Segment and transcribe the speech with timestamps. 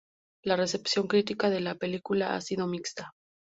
[0.41, 3.13] La recepción crítica de la película ha sido mixta.